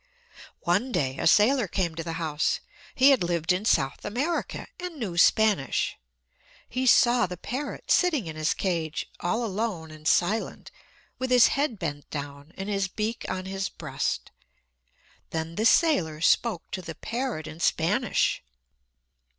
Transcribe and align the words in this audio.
One 0.61 0.91
day 0.91 1.19
a 1.19 1.27
sailor 1.27 1.67
came 1.67 1.93
to 1.93 2.03
the 2.03 2.13
house. 2.17 2.59
He 2.95 3.11
had 3.11 3.23
lived 3.23 3.51
in 3.51 3.65
South 3.65 4.03
America, 4.03 4.65
and 4.79 4.97
knew 4.97 5.15
Spanish. 5.15 5.95
He 6.67 6.87
saw 6.87 7.27
the 7.27 7.37
parrot 7.37 7.91
sitting 7.91 8.25
in 8.25 8.35
his 8.35 8.55
cage, 8.55 9.05
all 9.19 9.45
alone 9.45 9.91
and 9.91 10.07
silent, 10.07 10.71
with 11.19 11.29
his 11.29 11.49
head 11.49 11.77
bent 11.77 12.09
down, 12.09 12.51
and 12.57 12.67
his 12.67 12.87
beak 12.87 13.27
on 13.29 13.45
his 13.45 13.69
breast. 13.69 14.31
Then 15.29 15.53
the 15.53 15.65
sailor 15.67 16.19
spoke 16.19 16.71
to 16.71 16.81
the 16.81 16.95
parrot 16.95 17.45
in 17.45 17.59
Spanish. 17.59 18.41